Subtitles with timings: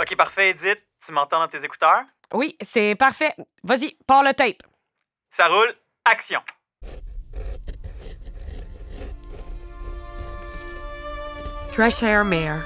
[0.00, 0.80] OK, parfait, Edith.
[1.04, 2.02] Tu m'entends dans tes écouteurs?
[2.32, 3.34] Oui, c'est parfait.
[3.64, 4.62] Vas-y, pars le tape.
[5.30, 5.74] Ça roule.
[6.04, 6.40] Action.
[11.72, 12.64] Très chère mère,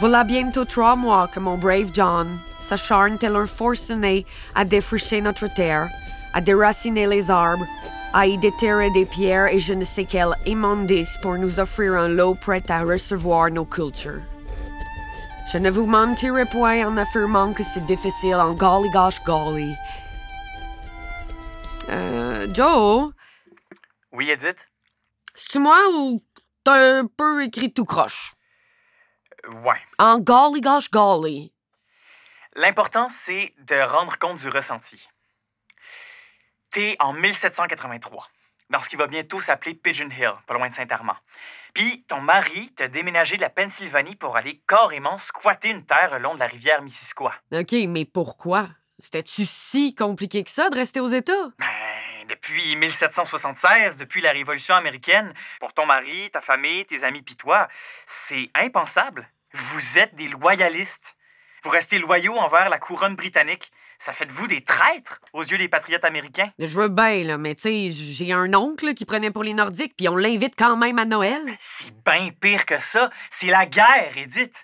[0.00, 5.46] voilà bientôt trois mois que mon brave John s'acharne tel un forcené à défricher notre
[5.54, 5.88] terre,
[6.34, 7.66] à déraciner les arbres,
[8.12, 12.08] à y déterrer des pierres et je ne sais quel immondice pour nous offrir un
[12.08, 14.20] lot prêt à recevoir nos cultures.
[15.52, 19.74] Je ne vous mentirai point en affirmant que c'est difficile en golly gosh golly.
[21.88, 23.12] Euh, Joe,
[24.12, 24.56] Oui, Edith?
[25.34, 26.20] c'est-tu moi ou
[26.64, 28.34] t'as un peu écrit tout croche?
[29.44, 29.80] Euh, Ouais.
[29.98, 31.52] En golly gosh golly.
[32.54, 35.06] L'important, c'est de rendre compte du ressenti.
[36.70, 38.28] T'es en 1783,
[38.72, 41.16] dans ce qui va bientôt s'appeler Pigeon Hill, pas loin de Saint-Armand.
[41.74, 46.18] Puis ton mari t'a déménagé de la Pennsylvanie pour aller carrément squatter une terre le
[46.18, 47.34] long de la rivière Missisquoi.
[47.52, 48.68] OK, mais pourquoi?
[48.98, 51.48] C'était-tu si compliqué que ça de rester aux États?
[51.58, 51.66] Ben,
[52.28, 57.68] depuis 1776, depuis la Révolution américaine, pour ton mari, ta famille, tes amis pis toi,
[58.06, 59.28] c'est impensable.
[59.52, 61.16] Vous êtes des loyalistes.
[61.62, 63.70] Vous restez loyaux envers la couronne britannique.
[64.04, 66.50] Ça fait de vous des traîtres aux yeux des patriotes américains?
[66.58, 69.94] Je veux bien, là, mais tu sais, j'ai un oncle qui prenait pour les Nordiques,
[69.96, 71.56] puis on l'invite quand même à Noël.
[71.60, 73.10] C'est bien pire que ça.
[73.30, 74.60] C'est la guerre, Edith.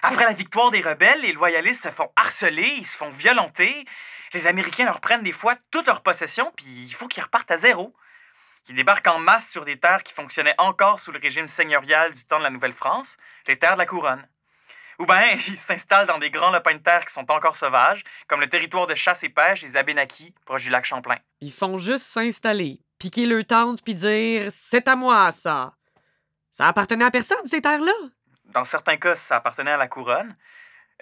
[0.00, 3.84] Après la victoire des rebelles, les loyalistes se font harceler, ils se font violenter.
[4.32, 7.58] Les Américains leur prennent des fois toutes leurs possessions, puis il faut qu'ils repartent à
[7.58, 7.94] zéro.
[8.70, 12.24] Ils débarquent en masse sur des terres qui fonctionnaient encore sous le régime seigneurial du
[12.24, 14.26] temps de la Nouvelle-France, les terres de la couronne.
[14.98, 18.40] Ou bien, ils s'installent dans des grands lopins de terre qui sont encore sauvages, comme
[18.40, 21.18] le territoire de chasse et pêche des Abénakis, proche du lac Champlain.
[21.40, 25.74] Ils font juste s'installer, piquer leur tente, puis dire C'est à moi, ça.
[26.50, 27.92] Ça appartenait à personne, ces terres-là.
[28.46, 30.36] Dans certains cas, ça appartenait à la couronne.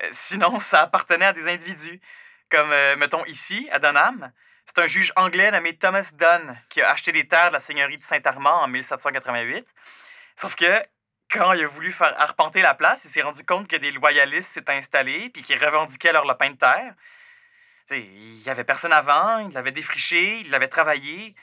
[0.03, 2.01] Euh, Sinon, ça appartenait à des individus.
[2.51, 4.31] Comme, euh, mettons, ici, à Dunham.
[4.67, 7.99] C'est un juge anglais nommé Thomas Dunn qui a acheté les terres de la seigneurie
[7.99, 9.67] de Saint-Armand en 1788.
[10.41, 10.83] Sauf que,
[11.31, 14.53] quand il a voulu faire arpenter la place, il s'est rendu compte que des loyalistes
[14.53, 16.95] s'étaient installés puis qu'ils revendiquaient leur lopin de terre.
[17.91, 21.35] Il y avait personne avant, ils l'avaient défriché, ils l'avaient travaillé.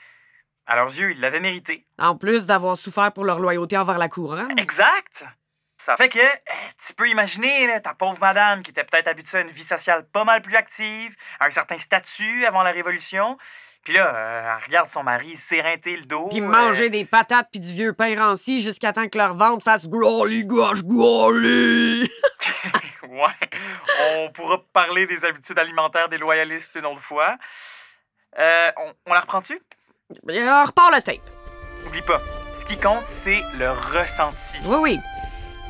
[0.66, 1.86] À leurs yeux, ils l'avaient mérité.
[1.98, 4.58] En plus d'avoir souffert pour leur loyauté envers la couronne.
[4.58, 5.26] Exact!
[5.78, 9.40] Ça fait que eh, tu peux imaginer là, ta pauvre madame qui était peut-être habituée
[9.40, 13.38] à une vie sociale pas mal plus active, à un certain statut avant la Révolution.
[13.84, 16.28] Puis là, euh, elle regarde son mari s'éreinter le dos.
[16.30, 19.64] Puis euh, manger des patates puis du vieux pain ranci jusqu'à temps que leur ventre
[19.64, 22.04] fasse growly gosh growly.
[23.04, 23.50] ouais.
[24.16, 27.36] On pourra parler des habitudes alimentaires des loyalistes une autre fois.
[28.40, 29.62] Euh, on, on la reprend-tu?
[30.30, 31.18] Euh, repars le tape.
[31.88, 32.22] Oublie pas,
[32.62, 34.58] ce qui compte, c'est le ressenti.
[34.66, 35.00] Oui, oui.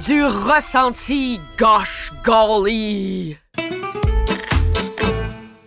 [0.06, 3.38] Du ressenti, gosh golly.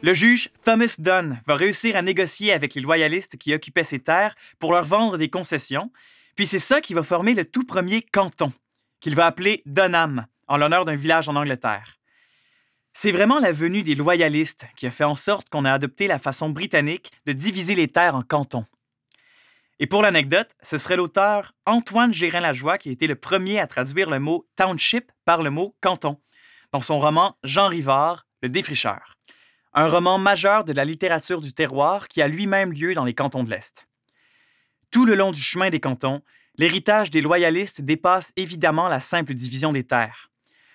[0.06, 4.36] Le juge Thomas Dunn va réussir à négocier avec les loyalistes qui occupaient ces terres
[4.60, 5.90] pour leur vendre des concessions,
[6.36, 8.52] puis c'est ça qui va former le tout premier canton,
[9.00, 11.96] qu'il va appeler Dunham, en l'honneur d'un village en Angleterre.
[12.94, 16.20] C'est vraiment la venue des loyalistes qui a fait en sorte qu'on a adopté la
[16.20, 18.66] façon britannique de diviser les terres en cantons.
[19.80, 24.08] Et pour l'anecdote, ce serait l'auteur Antoine Gérin-Lajoie qui a été le premier à traduire
[24.08, 26.20] le mot township par le mot canton,
[26.70, 29.16] dans son roman Jean Rivard, Le défricheur
[29.78, 33.44] un roman majeur de la littérature du terroir qui a lui-même lieu dans les cantons
[33.44, 33.86] de l'Est.
[34.90, 36.22] Tout le long du chemin des cantons,
[36.56, 40.30] l'héritage des loyalistes dépasse évidemment la simple division des terres.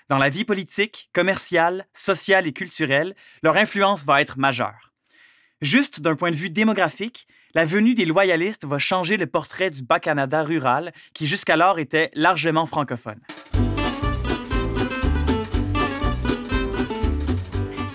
[0.07, 4.91] Dans la vie politique, commerciale, sociale et culturelle, leur influence va être majeure.
[5.61, 9.81] Juste d'un point de vue démographique, la venue des loyalistes va changer le portrait du
[9.81, 13.19] Bas-Canada rural qui jusqu'alors était largement francophone.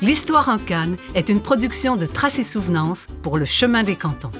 [0.06, 4.30] L'Histoire en Cannes est une production de Traces et Souvenances pour le Chemin des Cantons.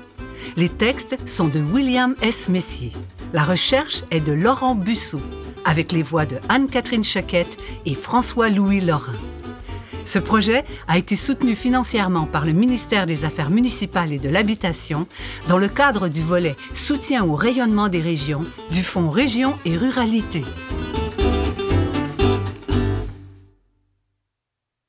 [0.56, 2.48] Les textes sont de William S.
[2.48, 2.92] Messier.
[3.32, 5.20] La recherche est de Laurent Busseau,
[5.64, 9.10] avec les voix de Anne-Catherine Chaquette et François-Louis Lorrain.
[10.04, 15.08] Ce projet a été soutenu financièrement par le ministère des Affaires municipales et de l'Habitation
[15.48, 20.44] dans le cadre du volet Soutien au rayonnement des régions du Fonds Région et Ruralité.